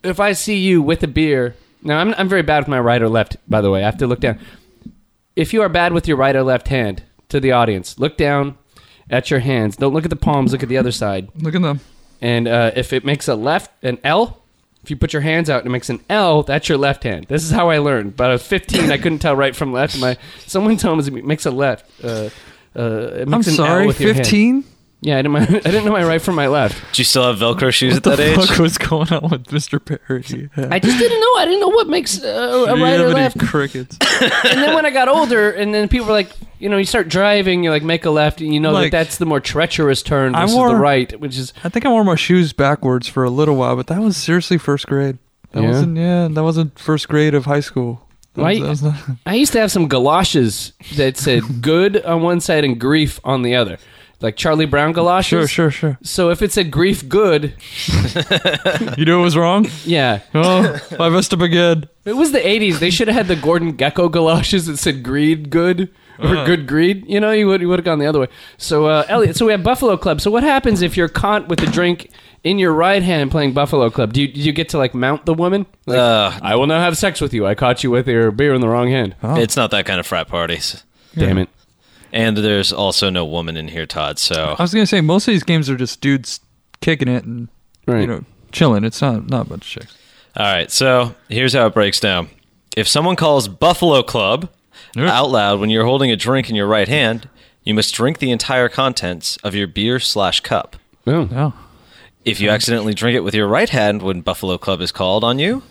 [0.03, 3.01] if I see you with a beer, now I'm I'm very bad with my right
[3.01, 3.37] or left.
[3.49, 4.39] By the way, I have to look down.
[5.35, 8.57] If you are bad with your right or left hand, to the audience, look down
[9.09, 9.75] at your hands.
[9.77, 10.51] Don't look at the palms.
[10.53, 11.29] Look at the other side.
[11.39, 11.79] Look at them.
[12.23, 14.39] And uh, if it makes a left, an L,
[14.81, 17.25] if you put your hands out and it makes an L, that's your left hand.
[17.27, 18.15] This is how I learned.
[18.15, 19.99] But I was 15, I couldn't tell right from left.
[19.99, 21.85] My someone told me it makes a left.
[22.01, 22.29] Uh,
[22.77, 23.87] uh, it I'm makes an L sorry.
[23.87, 24.25] with your hand.
[24.25, 24.63] Fifteen.
[25.05, 25.35] Yeah, I didn't,
[25.65, 26.75] I didn't know my right from my left.
[26.93, 28.35] Do you still have Velcro shoes What at that age?
[28.47, 29.83] fuck was going on with Mr.
[29.83, 30.49] Perry?
[30.71, 31.35] I just didn't know.
[31.37, 32.27] I didn't know what makes uh,
[32.69, 33.39] a right or Jiminy left.
[33.39, 33.97] crickets.
[34.21, 37.09] And then when I got older, and then people were like, you know, you start
[37.09, 40.01] driving, you like make a left, and you know Like- that that's the more treacherous
[40.03, 43.07] turn I versus wore- the right, which is I think I wore my shoes backwards
[43.07, 45.17] for a little while, but that was seriously first grade.
[45.51, 45.67] That Yeah?
[45.69, 45.97] wasn't.
[45.97, 48.07] Yeah, that wasn't first grade of high school.
[48.35, 52.01] That Why- was- that was not- I used to have some galoshes that said good
[52.05, 53.77] on one side and grief on the other.
[54.21, 55.49] Like Charlie Brown galoshes.
[55.51, 55.97] sure, sure, sure.
[56.01, 57.53] So if it said grief good,
[58.97, 59.67] You knew it was wrong.
[59.85, 60.19] yeah.
[60.33, 61.85] Oh, I messed up again.
[62.05, 62.79] It was the 80s.
[62.79, 66.45] They should have had the Gordon Gekko galoshes that said greed good or Uh.
[66.45, 67.03] good greed.
[67.07, 68.27] You know, you would, you would have gone the other way.
[68.57, 70.21] So, uh, Elliot, so we have Buffalo Club.
[70.21, 72.09] So what happens if you're caught with a drink
[72.45, 74.13] in your right hand playing Buffalo Club?
[74.13, 75.65] Do you, do you get to like mount the woman?
[75.85, 77.45] Like, Uh, I will now have sex with you.
[77.45, 79.15] I caught you with your beer in the wrong hand.
[79.21, 80.83] It's not that kind of frat parties.
[81.15, 81.49] Damn it.
[82.13, 84.19] And there's also no woman in here, Todd.
[84.19, 86.39] So I was gonna say most of these games are just dudes
[86.79, 87.49] kicking it and
[87.87, 88.01] Right.
[88.01, 88.83] you know chilling.
[88.85, 89.97] It's not not a bunch of chicks.
[90.37, 92.29] All right, so here's how it breaks down.
[92.77, 94.47] If someone calls Buffalo Club
[94.95, 95.11] Yeah.
[95.11, 97.27] out loud when you're holding a drink in your right hand,
[97.63, 100.75] you must drink the entire contents of your beer slash cup.
[101.07, 101.27] Oh.
[101.35, 101.53] Oh,
[102.25, 105.39] If you accidentally drink it with your right hand when Buffalo Club is called on
[105.39, 105.63] you,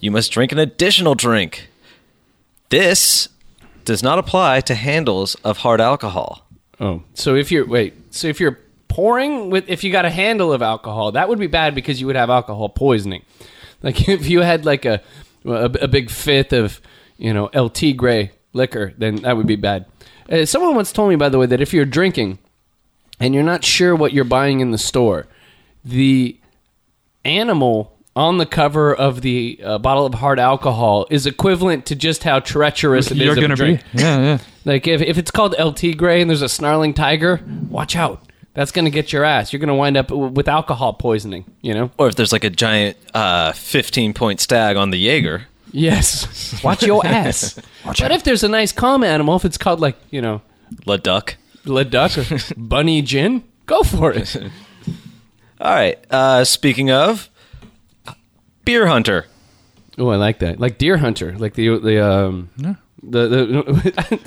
[0.00, 1.68] you must drink an additional drink.
[2.70, 3.28] This
[3.88, 6.46] does not apply to handles of hard alcohol.
[6.78, 10.52] Oh, so if you're wait, so if you're pouring with if you got a handle
[10.52, 13.22] of alcohol, that would be bad because you would have alcohol poisoning.
[13.82, 15.02] Like if you had like a
[15.44, 16.80] a, a big fifth of
[17.16, 19.86] you know LT gray liquor, then that would be bad.
[20.30, 22.38] Uh, someone once told me, by the way, that if you're drinking
[23.18, 25.26] and you're not sure what you're buying in the store,
[25.84, 26.38] the
[27.24, 32.24] animal on the cover of the uh, bottle of hard alcohol is equivalent to just
[32.24, 33.82] how treacherous it is you're of a gonna drink.
[33.94, 34.02] be.
[34.02, 34.38] Yeah, yeah.
[34.64, 38.24] Like if, if it's called LT Gray and there's a snarling tiger, watch out.
[38.54, 39.52] That's going to get your ass.
[39.52, 41.92] You're going to wind up with alcohol poisoning, you know?
[41.96, 45.46] Or if there's like a giant uh, 15 point stag on the Jaeger.
[45.70, 46.60] Yes.
[46.64, 47.56] Watch your ass.
[47.84, 50.42] but if there's a nice calm animal, if it's called like, you know,
[50.86, 51.36] Le Duck.
[51.66, 52.24] lead duck or
[52.56, 54.36] bunny gin, go for it.
[55.60, 55.98] All right.
[56.10, 57.30] Uh, speaking of,
[58.68, 59.24] Beer Hunter.
[59.96, 60.60] Oh, I like that.
[60.60, 62.50] Like Deer Hunter, like the the um
[63.02, 63.26] the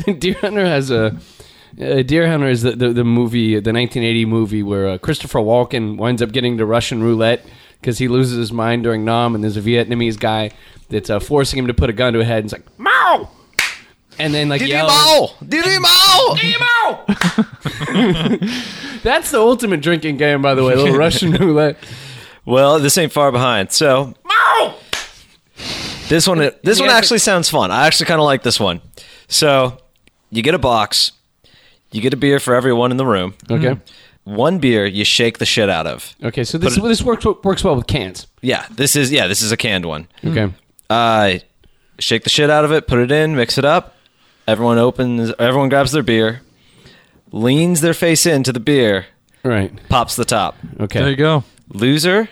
[0.06, 1.16] the Deer Hunter has a
[1.80, 5.96] uh, Deer Hunter is the, the the movie the 1980 movie where uh, Christopher Walken
[5.96, 7.46] winds up getting to Russian roulette
[7.80, 10.50] because he loses his mind during Nam and there's a Vietnamese guy
[10.90, 13.30] that's uh, forcing him to put a gun to his head and it's like Mao,
[14.18, 15.36] and then like yells.
[15.48, 17.06] Didi Mao!
[19.04, 20.74] That's the ultimate drinking game, by the way.
[20.74, 21.78] A little Russian roulette.
[22.46, 23.72] Well, this ain't far behind.
[23.72, 24.16] So,
[26.12, 27.72] this one, this You one have to- actually sounds fun.
[27.72, 28.82] I actually kind of like this one.
[29.28, 29.78] So,
[30.30, 31.14] you get a box,
[31.92, 33.34] you get a beer for everyone in the room.
[33.50, 33.78] Okay.
[34.24, 36.16] One beer you shake the shit out of.
[36.24, 36.44] Okay.
[36.44, 38.28] So this Put it- this works works well with cans.
[38.42, 40.08] Yeah, this is yeah, this is a canned one.
[40.24, 40.54] Okay.
[40.90, 41.40] Uh,
[42.00, 43.96] shake the shit out of it, put it in, mix it up.
[44.48, 46.42] Everyone opens, everyone grabs their beer,
[47.32, 49.06] leans their face into the beer,
[49.44, 49.72] Right.
[49.90, 50.58] pops the top.
[50.80, 51.00] Okay.
[51.00, 51.44] There you go.
[51.70, 52.30] Loser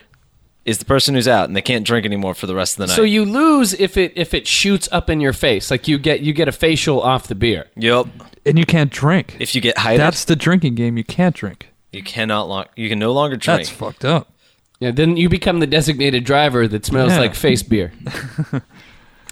[0.70, 2.88] is the person who's out and they can't drink anymore for the rest of the
[2.88, 2.96] night.
[2.96, 6.22] So you lose if it if it shoots up in your face, like you get
[6.22, 7.68] you get a facial off the beer.
[7.76, 8.08] Yep.
[8.46, 9.36] And you can't drink.
[9.40, 10.98] If you get hided, That's the drinking game.
[10.98, 11.68] You can't drink.
[11.92, 13.60] you cannot long, you can no longer drink.
[13.62, 14.32] That's fucked up.
[14.80, 17.20] Yeah, then you become the designated driver that smells Yeah.
[17.20, 17.92] like face beer.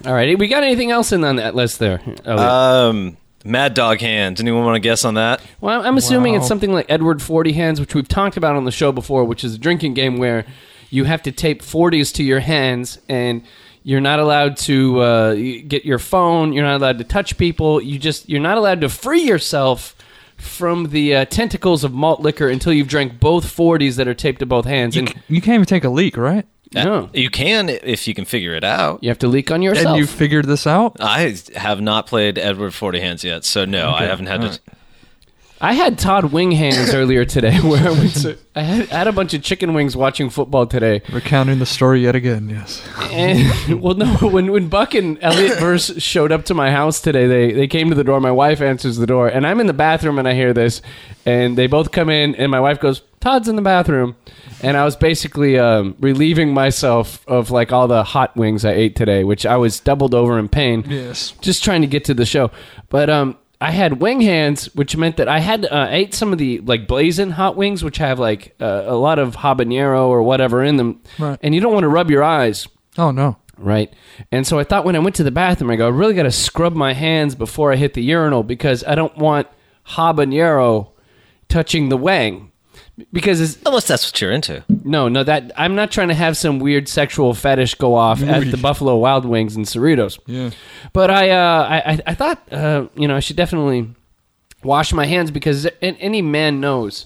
[0.05, 2.01] All right, we got anything else in on that list there?
[2.25, 2.39] Elliot?
[2.51, 4.39] um, Mad Dog Hands.
[4.39, 5.41] Anyone want to guess on that?
[5.61, 8.71] well, I'm assuming it's something like Edward Forty Hands, which we've talked about on the
[8.71, 10.45] show before, which is a drinking game where
[10.89, 13.43] you have to tape 40s to your hands and
[13.83, 16.51] you're not allowed to uh, get your phone.
[16.53, 17.81] You're not allowed to touch people.
[17.81, 19.95] You just you're not allowed to free yourself
[20.37, 24.39] from the uh, tentacles of malt liquor until you've drank both 40s that are taped
[24.39, 24.95] to both hands.
[24.95, 26.45] You, And c- you can't even take a leak, right?
[26.73, 29.01] no, You can if you can figure it out.
[29.01, 29.87] you have to leak on yourself.
[29.87, 30.97] And you figured this out?
[30.99, 34.59] I have not played Edward Forty Hands yet, so no, I haven't had to.
[35.59, 38.37] I had Todd Wing hands earlier today, where I went to.
[38.55, 42.01] I had, I had a bunch of chicken wings watching football today, Recounting the story
[42.01, 42.87] yet again, yes.
[43.11, 47.27] and well, no, when when Buck and Elliot Verse showed up to my house today,
[47.27, 48.19] they they came to the door.
[48.19, 50.81] My wife answers the door, and I'm in the bathroom, and I hear this,
[51.25, 54.15] and they both come in, and my wife goes, "Todd's in the bathroom,"
[54.61, 58.95] and I was basically um, relieving myself of like all the hot wings I ate
[58.95, 60.83] today, which I was doubled over in pain.
[60.87, 61.33] Yes.
[61.41, 62.51] just trying to get to the show.
[62.89, 66.37] But um, I had wing hands, which meant that I had uh, ate some of
[66.37, 70.63] the like blazing hot wings, which have like uh, a lot of habanero or whatever
[70.63, 71.39] in them, Right.
[71.41, 72.67] and you don't want to rub your eyes.
[72.97, 73.37] Oh, no.
[73.57, 73.91] Right.
[74.31, 76.23] And so I thought when I went to the bathroom, I go, I really got
[76.23, 79.47] to scrub my hands before I hit the urinal because I don't want
[79.87, 80.91] habanero
[81.49, 82.51] touching the wang.
[83.11, 84.63] Because it's, Unless that's what you're into.
[84.87, 88.49] No, no, that I'm not trying to have some weird sexual fetish go off at
[88.51, 90.17] the Buffalo Wild Wings and Cerritos.
[90.25, 90.51] Yeah.
[90.93, 93.89] But I, uh, I, I- I thought, uh, you know, I should definitely
[94.63, 97.05] wash my hands because any man knows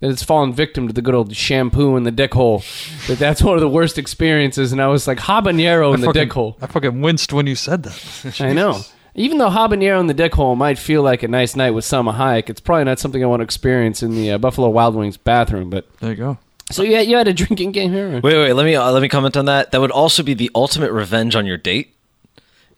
[0.00, 2.62] that it's fallen victim to the good old shampoo in the dick hole.
[3.06, 4.72] That that's one of the worst experiences.
[4.72, 6.56] And I was like habanero in the fucking, dick hole.
[6.62, 8.36] I fucking winced when you said that.
[8.40, 8.80] I know.
[9.14, 12.14] Even though habanero in the dick hole might feel like a nice night with Salma
[12.16, 15.16] Hayek, it's probably not something I want to experience in the uh, Buffalo Wild Wings
[15.16, 15.68] bathroom.
[15.68, 16.38] But There you go.
[16.70, 18.20] So yeah, you had a drinking game here.
[18.20, 18.52] Wait, wait.
[18.52, 19.72] Let me uh, let me comment on that.
[19.72, 21.94] That would also be the ultimate revenge on your date.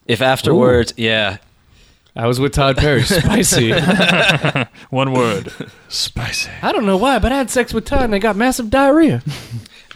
[0.07, 1.39] If afterwards, yeah,
[2.15, 3.03] I was with Todd Perry.
[3.05, 3.73] Spicy.
[4.91, 5.53] One word.
[5.89, 6.51] Spicy.
[6.61, 9.23] I don't know why, but I had sex with Todd and I got massive diarrhea.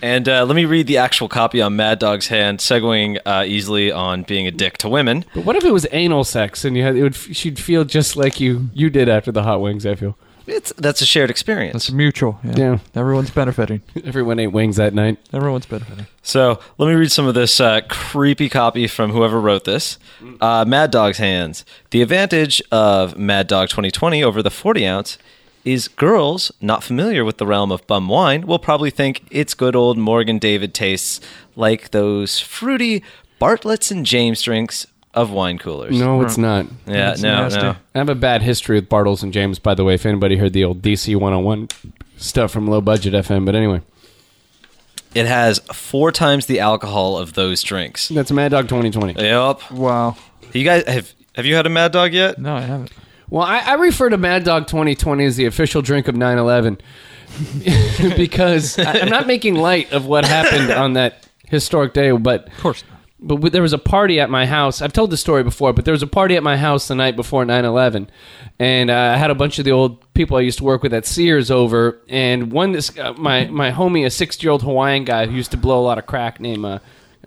[0.02, 3.90] And uh, let me read the actual copy on Mad Dog's hand, segueing uh, easily
[3.90, 5.24] on being a dick to women.
[5.34, 8.16] But what if it was anal sex and you had it would she'd feel just
[8.16, 9.86] like you you did after the hot wings?
[9.86, 11.72] I feel It's that's a shared experience.
[11.72, 12.38] That's mutual.
[12.44, 12.54] Yeah.
[12.56, 12.78] Yeah.
[12.94, 13.82] Everyone's benefiting.
[14.04, 15.18] everyone ate wings that night.
[15.32, 16.06] Everyone's benefiting.
[16.22, 19.98] So let me read some of this uh, creepy copy from whoever wrote this.
[20.40, 21.64] Uh, Mad Dog's hands.
[21.90, 25.18] The advantage of Mad Dog 2020 over the 40 ounce
[25.64, 29.74] is girls not familiar with the realm of bum wine will probably think its good
[29.74, 31.20] old Mogen David tastes
[31.56, 33.02] like those fruity
[33.40, 35.98] Bartles and James drinks of wine coolers.
[35.98, 36.66] No, it's not.
[36.86, 37.60] Yeah, That's no, nasty.
[37.62, 37.70] no.
[37.94, 39.94] I have a bad history with Bartles and James, by the way.
[39.94, 41.68] If anybody heard the old DC 101
[42.18, 43.80] stuff from Low Budget FM, but anyway,
[45.14, 48.08] It has four times the alcohol of those drinks.
[48.08, 49.14] that's Mad Dog 2020.
[49.20, 49.70] Yep.
[49.72, 50.16] Wow.
[50.52, 52.38] You guys have have you had a Mad Dog yet?
[52.38, 52.92] No, I haven't.
[53.28, 56.78] Well, I, I refer to Mad Dog 2020 as the official drink of 9 11
[58.16, 62.58] because I, I'm not making light of what happened on that historic day, but Of
[62.58, 62.95] course not.
[63.26, 64.80] But w- there was a party at my house.
[64.80, 67.16] I've told the story before, but there was a party at my house the night
[67.16, 68.08] before 9/11,
[68.58, 70.94] and uh, I had a bunch of the old people I used to work with
[70.94, 75.34] at Sears over, and one this uh, my my homie, a 60-year-old Hawaiian guy who
[75.34, 76.78] used to blow a lot of crack, named uh,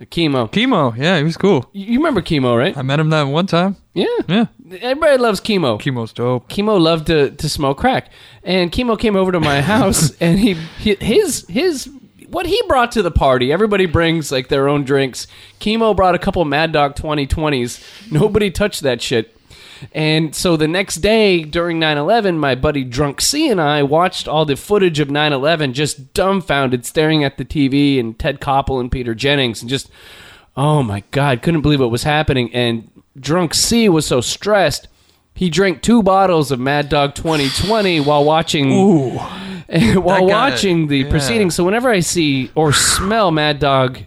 [0.02, 0.50] Chemo.
[0.50, 0.96] Chemo.
[0.96, 1.68] Yeah, he was cool.
[1.74, 2.74] You remember Chemo, right?
[2.76, 3.76] I met him that one time.
[3.92, 4.46] Yeah, Yeah.
[4.80, 5.78] everybody loves Chemo.
[5.78, 6.48] Chemo's dope.
[6.48, 8.10] Chemo loved to, to smoke crack,
[8.42, 11.90] and Chemo came over to my house, and he, he his his
[12.30, 13.52] what he brought to the party.
[13.52, 15.26] Everybody brings like their own drinks.
[15.60, 18.10] Chemo brought a couple Mad Dog 2020s.
[18.10, 19.36] Nobody touched that shit.
[19.92, 24.44] And so the next day during 9/11, my buddy Drunk C and I watched all
[24.44, 29.14] the footage of 9/11, just dumbfounded, staring at the TV and Ted Koppel and Peter
[29.14, 29.90] Jennings, and just
[30.56, 32.52] oh my god, couldn't believe what was happening.
[32.52, 34.86] And Drunk C was so stressed,
[35.40, 38.68] he drank two bottles of Mad Dog 2020 while watching
[39.16, 39.16] while
[39.68, 41.10] That guy- watching the yeah.
[41.10, 41.54] proceedings.
[41.54, 44.00] So whenever I see or smell Mad Dog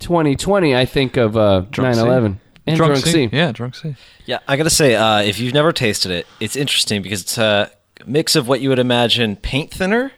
[0.00, 3.30] 2020, I think of uh, 9/11 and Drunk, C.
[3.32, 3.96] Yeah, drunk C.
[4.26, 7.70] Yeah, I gotta say, uh, if you've never tasted it, it's interesting because it's a
[8.06, 10.12] mix of what you would imagine paint thinner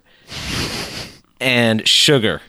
[1.40, 2.40] and sugar.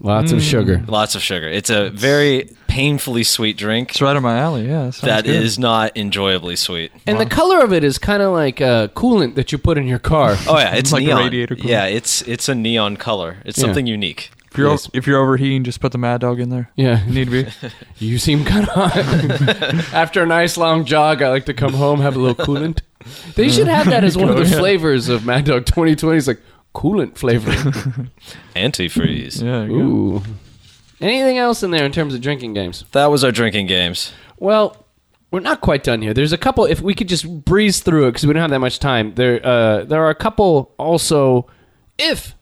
[0.00, 0.82] Lots of sugar.
[0.88, 1.48] Lots of sugar.
[1.48, 4.66] It's a very painfully sweet drink It's right up my alley.
[4.66, 5.36] Yeah, that, good.
[5.44, 6.90] is not enjoyably sweet.
[7.06, 9.86] And the color of it is kind of like uh, coolant that you put in
[9.86, 10.36] your car.
[10.48, 11.68] Oh yeah, it's Like a radiator cooler.
[11.70, 13.38] Yeah, it's it's a neon color.
[13.44, 13.62] It's Yeah.
[13.66, 14.30] something unique.
[14.50, 14.88] If you're, Yes.
[14.92, 16.70] if you're overheating, just put the Mad Dog in there.
[16.76, 17.04] Yeah.
[17.08, 17.50] Need to be.
[17.98, 18.96] You seem kind of hot.
[19.94, 22.80] After a nice long jog, I like to come home, have a little coolant.
[23.34, 26.16] They should have that as one of the flavors of Mad Dog 2020.
[26.18, 26.40] It's like
[26.74, 27.50] coolant flavor.
[28.56, 29.42] Antifreeze.
[29.42, 29.60] Yeah.
[29.60, 29.84] there you go.
[29.84, 30.22] Ooh.
[31.00, 32.84] Anything else in there in terms of drinking games?
[32.92, 34.12] That was our drinking games.
[34.38, 34.84] Well,
[35.30, 36.14] we're not quite done here.
[36.14, 36.64] There's a couple.
[36.64, 39.14] If we could just breeze through it because we don't have that much time.
[39.14, 41.48] There, uh, there are a couple also.
[41.98, 42.34] If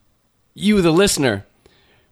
[0.55, 1.47] you, the listener,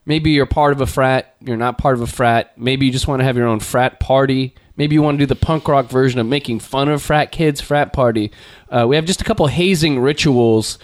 [0.06, 2.56] maybe you're part of a frat, you're not part of a frat.
[2.58, 4.54] Maybe you just want to have your own frat party.
[4.76, 7.60] maybe you want to do the punk rock version of making fun of frat kids,
[7.60, 8.30] frat party.
[8.70, 10.78] Uh, we have just a couple hazing rituals,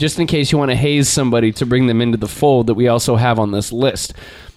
[0.00, 2.74] just in case you want to haze somebody to bring them into the fold that
[2.74, 4.14] we also have on this list.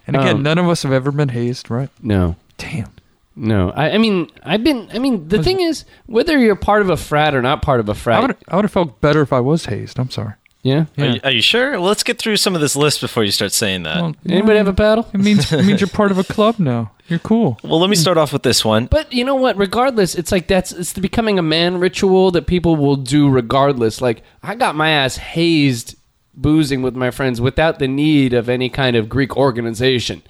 [0.08, 1.89] And again, Um, none of us have ever been hazed, right?
[2.01, 2.36] no.
[2.58, 2.89] Damn.
[3.36, 4.88] No, I, I mean, I've been.
[4.93, 7.89] I mean, the thing is, whether you're part of a frat or not part of
[7.89, 9.97] a frat, would I would have felt better if I was hazed.
[9.99, 10.34] I'm sorry.
[10.63, 10.86] Yeah.
[10.97, 11.71] Are, you, are you sure?
[11.71, 14.02] Well, let's get through some of this list before you start saying that.
[14.02, 15.10] Well, Anybody have a paddle?
[15.13, 16.91] It means it means you're part of a club now.
[17.10, 17.60] You're cool.
[17.63, 18.86] well, let me start off with this one.
[18.86, 19.58] But you know what?
[19.58, 23.99] Regardless, it's like that's it's the becoming a man ritual that people will do regardless.
[23.99, 25.97] Like I got my ass hazed
[26.34, 30.21] boozing with my friends without the need of any kind of Greek organization.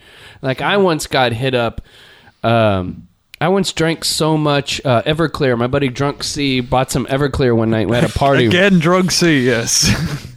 [0.41, 1.81] Like I once got hit up.
[2.43, 3.07] Um,
[3.43, 5.57] I once drank so much uh, Everclear.
[5.57, 7.89] My buddy Drunk C bought some Everclear one night.
[7.89, 8.45] We had a party.
[8.45, 9.45] Again, Drunk C.
[9.45, 9.89] Yes.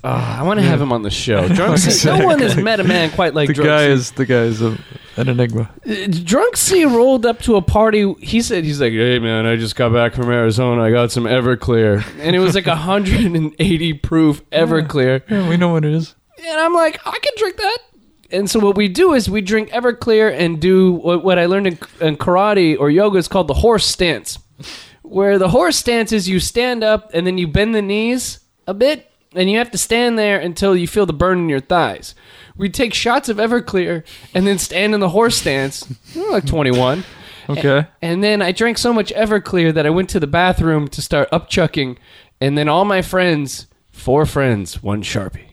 [0.02, 1.48] Ah, I want to have him on the show.
[1.54, 2.08] Drunk C.
[2.08, 3.92] No one has met a man quite like the Drunk guy C.
[3.92, 4.76] is the guy is a,
[5.16, 5.70] an enigma.
[6.08, 8.12] Drunk C rolled up to a party.
[8.20, 10.82] He said, he's like, hey, man, I just got back from Arizona.
[10.82, 12.04] I got some Everclear.
[12.18, 15.22] And it was like 180 proof Everclear.
[15.30, 16.16] Yeah, we know what it is.
[16.44, 17.78] And I'm like, I can drink that.
[18.30, 21.66] And so what we do is we drink Everclear and do what, what I learned
[21.68, 24.38] in, in karate or yoga is called the horse stance.
[25.02, 28.74] Where the horse stance is you stand up and then you bend the knees a
[28.74, 32.14] bit and you have to stand there until you feel the burn in your thighs.
[32.56, 37.04] We take shots of Everclear and then stand in the horse stance, hmm, like 21.
[37.48, 37.86] Okay.
[38.02, 41.30] And then I drank so much Everclear that I went to the bathroom to start
[41.30, 41.96] upchucking,
[42.40, 45.45] and then all my friends, four friends, one Sharpie.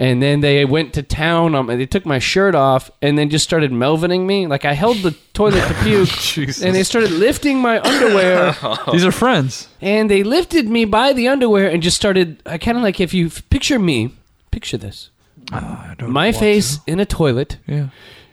[0.00, 3.42] And then they went to town on They took my shirt off and then just
[3.44, 4.46] started melvining me.
[4.46, 6.62] Like I held the toilet to puke, Jesus.
[6.62, 8.54] and they started lifting my underwear,
[8.92, 9.66] These are friends.
[9.80, 12.40] and they lifted me by the underwear and just started.
[12.46, 14.10] I kind of like if you picture me,
[14.52, 15.10] picture this:
[15.52, 16.82] ah, I don't my face to.
[16.92, 17.88] in a toilet, Yeah.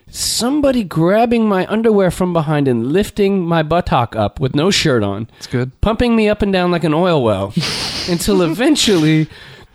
[0.08, 5.28] somebody grabbing my underwear from behind and lifting my buttock up with no shirt on
[5.38, 5.72] It's good.
[5.82, 7.54] pumping me up and down like an oil well
[8.08, 9.28] until eventually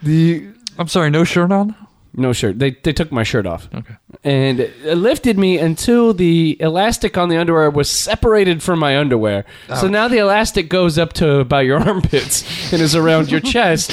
[0.03, 0.47] the
[0.81, 1.11] I'm sorry.
[1.11, 1.77] No shirt on.
[2.15, 3.95] no shirt they, they took my shirt off Okay.
[4.25, 9.45] and it lifted me until the elastic on the underwear was separated from my underwear
[9.79, 13.93] so now the elastic goes up to about your armpits and is around your chest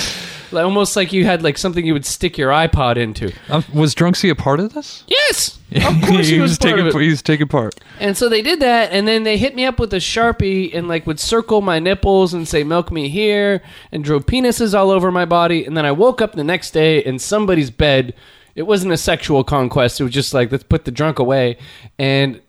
[0.51, 3.93] like, almost like you had like something you would stick your ipod into Um, was
[3.95, 5.03] Drunk a part of this?
[5.07, 7.01] yes of course he was part taking of it.
[7.01, 7.75] he was taking part.
[7.99, 10.87] And so they did that, and then they hit me up with a sharpie and
[10.87, 15.11] like would circle my nipples and say "milk me here" and drew penises all over
[15.11, 15.65] my body.
[15.65, 18.13] And then I woke up the next day in somebody's bed.
[18.55, 19.99] It wasn't a sexual conquest.
[19.99, 21.57] It was just like let's put the drunk away.
[21.99, 22.41] And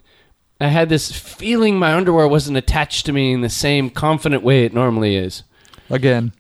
[0.60, 4.64] I had this feeling my underwear wasn't attached to me in the same confident way
[4.64, 5.42] it normally is.
[5.90, 6.32] Again.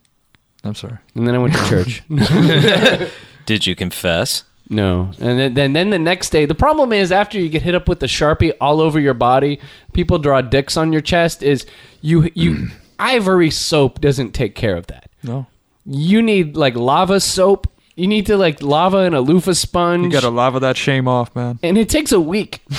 [0.64, 0.98] I'm sorry.
[1.14, 2.02] And then I went to church.
[3.46, 4.44] Did you confess?
[4.70, 7.74] No, and then, then then the next day, the problem is after you get hit
[7.74, 9.60] up with the sharpie all over your body,
[9.94, 11.42] people draw dicks on your chest.
[11.42, 11.64] Is
[12.02, 12.68] you you
[12.98, 15.08] ivory soap doesn't take care of that.
[15.22, 15.46] No.
[15.86, 17.66] You need like lava soap.
[17.96, 20.04] You need to like lava and a loofah sponge.
[20.04, 21.58] You gotta lava that shame off, man.
[21.62, 22.60] and it takes a week.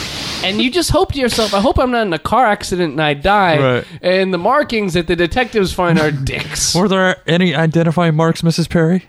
[0.43, 3.01] and you just hope to yourself, I hope I'm not in a car accident and
[3.01, 3.57] I die.
[3.59, 3.85] Right.
[4.01, 6.73] And the markings that the detectives find are dicks.
[6.75, 8.69] Were there any identifying marks, Mrs.
[8.69, 9.05] Perry?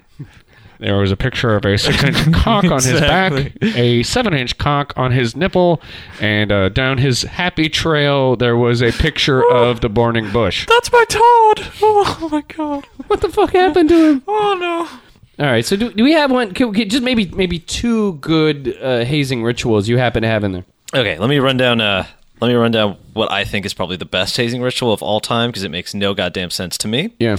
[0.79, 4.57] There was a picture of a six inch cock on his back, a seven inch
[4.57, 5.83] cock on his nipple,
[6.23, 10.66] and uh, down his happy trail there was a picture of the burning bush.
[10.66, 11.66] That's my Tod.
[11.83, 12.87] Oh my god.
[13.09, 14.23] what the fuck happened to him?
[14.27, 15.45] Oh no.
[15.45, 16.55] All right, so do, do we have one?
[16.55, 20.53] Can, can- just maybe maybe two good uh, hazing rituals you happen to have in
[20.53, 20.64] there.
[20.92, 21.81] Okay, let me run down.
[21.81, 22.07] Uh,
[22.40, 25.20] let me run down what I think is probably the best hazing ritual of all
[25.20, 27.12] time because it makes no goddamn sense to me.
[27.18, 27.37] Yeah.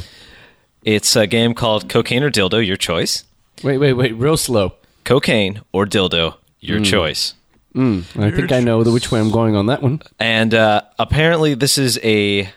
[0.84, 3.24] It's a game called Cocaine or Dildo, your choice.
[3.64, 4.14] Wait, wait, wait.
[4.16, 4.74] Real slow.
[5.04, 7.34] Cocaine or dildo, your choice.
[7.76, 10.02] I think I know the, which way I'm going on that one.
[10.20, 12.50] And uh, apparently, this is a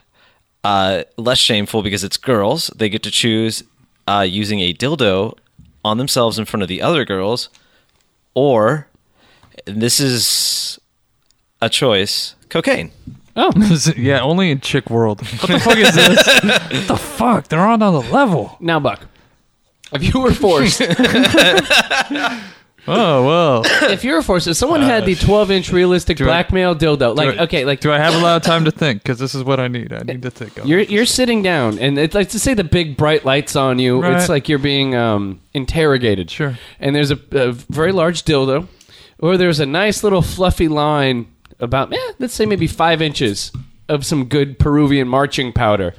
[0.62, 2.68] uh, less shameful because it's girls.
[2.74, 3.62] They get to choose
[4.09, 5.37] uh, using a dildo
[5.85, 7.48] on themselves in front of the other girls,
[8.35, 8.88] or
[9.66, 10.78] this is
[11.64, 12.90] a choice: cocaine.
[13.37, 13.53] Oh,
[13.96, 15.20] yeah, only in chick world.
[15.40, 16.27] What the fuck is this?
[16.44, 17.48] what the fuck?
[17.48, 18.56] They're on another level.
[18.60, 19.06] now Buck.
[19.92, 20.81] If you were forced,
[22.87, 23.62] Oh well.
[23.90, 27.38] if you were forced, if someone had the 12 inch realistic I- blackmail dildo, like
[27.38, 29.02] I- okay, like Do I have a lot of time to think?
[29.02, 29.92] Because this is what I need.
[29.92, 30.58] I need to think.
[30.58, 30.67] Of.
[30.67, 34.02] you're you're sitting down, and it's like to say the big bright lights on you.
[34.02, 34.17] Right.
[34.17, 36.31] It's like you're being um, interrogated.
[36.31, 36.58] Sure.
[36.79, 38.69] And there's a, a very large dildo,
[39.19, 41.27] or there's a nice little fluffy line
[41.61, 43.52] about, eh, let's say maybe five inches
[43.88, 45.94] of some good Peruvian marching powder.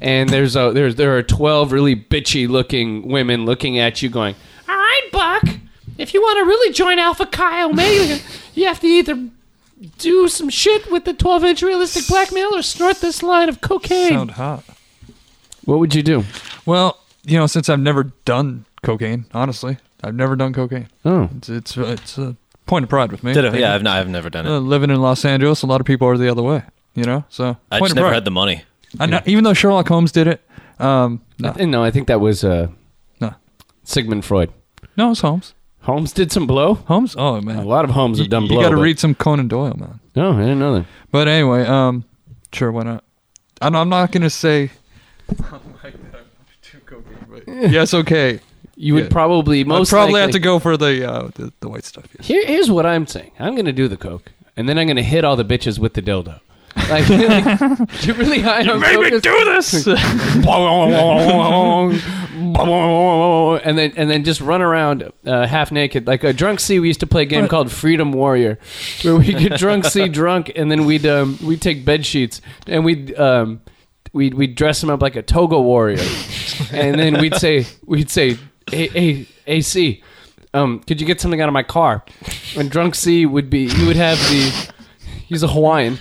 [0.00, 4.34] And there's a there's there are twelve really bitchy looking women looking at you, going,
[4.68, 5.44] "All right, Buck,
[5.96, 8.18] if you want to really join Alpha Chi Omega,
[8.54, 9.28] you have to either
[9.98, 14.08] do some shit with the 12 inch realistic blackmail or snort this line of cocaine?
[14.08, 14.64] Sound hot.
[15.64, 16.24] what would you do?
[16.64, 20.88] Well, you know, since I've never done cocaine, honestly, I've never done cocaine.
[21.04, 21.28] Oh.
[21.36, 22.36] It's it's it's a
[22.66, 23.32] point of pride with me.
[23.32, 23.54] Ditto.
[23.54, 24.60] Yeah, I've, not, I've never done Uh, it.
[24.60, 26.62] living in Los Angeles, a lot of people are the other way.
[26.94, 28.14] You know, so I point just of never pride.
[28.14, 28.62] had the money.
[28.98, 30.40] I know, even though Sherlock Holmes did it.
[30.78, 32.68] Um, no, I, no, I think that was uh,
[33.20, 33.34] no,
[33.84, 34.50] Sigmund Freud.
[34.96, 35.52] no, it's Holmes.
[35.82, 36.74] Holmes did some blow?
[36.74, 37.14] Holmes.
[37.18, 38.62] Oh man, A lot of Holmes have you, done you blow.
[38.62, 40.00] got to but- read some Conan Doyle, man.
[40.16, 40.86] No, I didn't know that.
[41.12, 42.04] But anyway, um,
[42.52, 43.04] sure, why not?
[43.60, 44.70] I'm, I'm not gonna say.
[45.82, 46.24] That
[46.62, 48.40] too covered, but Yes, okay.
[48.78, 49.10] You would Yeah.
[49.10, 52.04] probably I'd most probably have to go for the uh, the, the white stuff.
[52.18, 52.26] Yes.
[52.28, 53.32] Here, here's what I'm saying.
[53.38, 56.02] I'm gonna do the coke, and then I'm gonna hit all the bitches with the
[56.02, 56.40] dildo.
[56.90, 59.22] Like, like you're really high on Made me coke.
[59.22, 59.86] do this.
[63.64, 66.78] and then and then just run around uh, half naked like a drunk C.
[66.78, 68.58] We used to play a game called Freedom Warrior,
[69.02, 72.84] where we get drunk C drunk, and then we'd um, we'd take bed sheets and
[72.84, 73.60] we'd um,
[74.12, 76.04] we'd we'd dress them up like a toga warrior,
[76.72, 78.36] and then we'd say we'd say
[78.70, 80.02] hey, hey
[80.54, 82.04] um, could you get something out of my car?
[82.56, 84.72] And drunk C would be he would have the
[85.26, 85.98] he's a Hawaiian,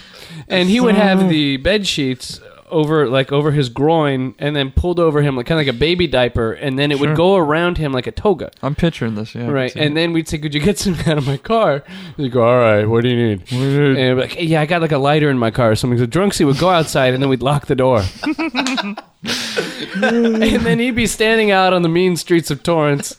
[0.47, 2.39] and he would have the bed sheets
[2.72, 5.78] over like over his groin and then pulled over him like kind of like a
[5.78, 7.07] baby diaper and then it Sure.
[7.09, 9.36] would go around him like a toga I'm picturing this.
[9.36, 9.47] Yeah.
[9.49, 9.93] Right and it.
[9.95, 11.84] then we'd say could you get some out of my car
[12.18, 14.66] he'd go all right what do you need and I'd be like hey, yeah i
[14.66, 17.13] got like a lighter in my car or something so drunk C would go outside
[17.13, 18.01] and then we'd lock the door
[19.95, 23.18] and then he'd be standing out on the mean streets of torrance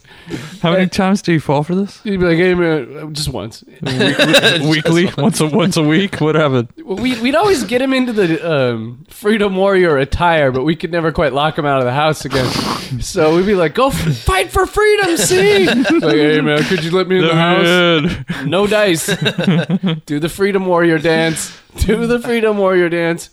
[0.61, 2.01] How many times do you fall for this?
[2.03, 6.67] he'd be like hey man just once Weekly, once a once a week, whatever.
[6.83, 10.91] Well, we, we'd always get him into the um, Freedom Warrior attire, but we could
[10.91, 12.49] never quite lock him out of the house again.
[13.01, 16.91] So we'd be like, "Go f- fight for freedom, see?" like, hey man, could you
[16.91, 18.45] let me in the house?
[18.45, 19.07] No dice.
[20.05, 21.57] Do the Freedom Warrior dance.
[21.77, 23.29] Do the Freedom Warrior dance.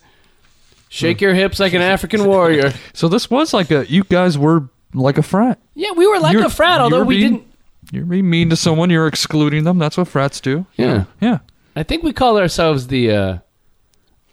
[0.89, 2.71] Shake your hips like an African warrior.
[2.93, 3.85] So this was like a.
[3.89, 5.59] You guys were like a frat.
[5.75, 7.47] Yeah, we were like You're- a frat, you although were we being- didn't.
[7.91, 8.89] You're being mean to someone.
[8.89, 9.77] You're excluding them.
[9.77, 10.65] That's what frats do.
[10.75, 11.39] Yeah, Yeah.
[11.75, 13.37] I think we call ourselves the uh,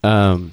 [0.03, 0.53] um,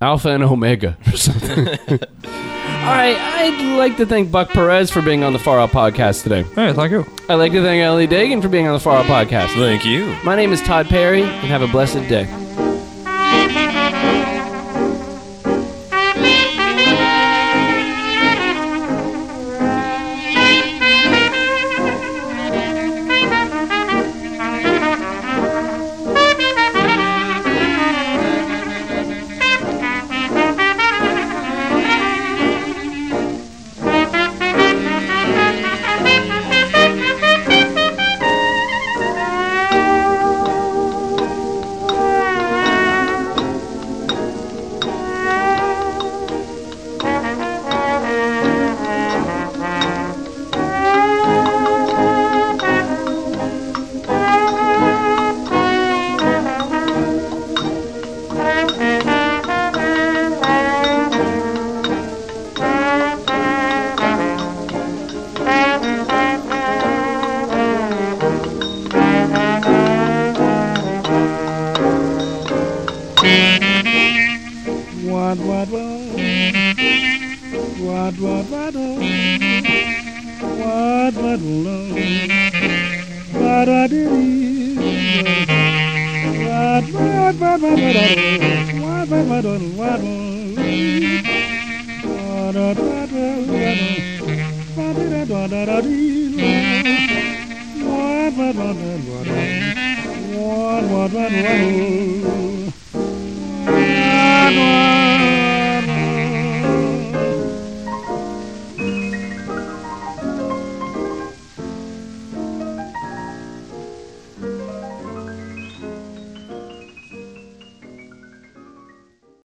[0.00, 1.68] Alpha and Omega or something.
[1.68, 6.24] All right, I'd like to thank Buck Perez for being on the Far Out Podcast
[6.24, 6.42] today.
[6.54, 7.06] Hey, thank you.
[7.28, 9.54] I'd like to thank Ellie Dagan for being on the Far Out Podcast.
[9.54, 10.16] Thank you.
[10.24, 12.26] My name is Tod Perry, and have a blessed day.